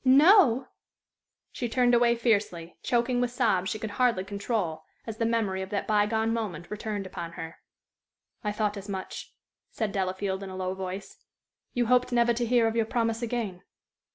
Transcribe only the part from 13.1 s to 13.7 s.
again."